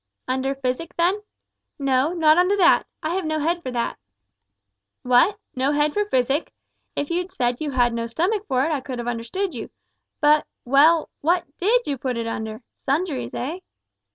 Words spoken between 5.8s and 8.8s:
for physic? If you'd said you had no stomach for it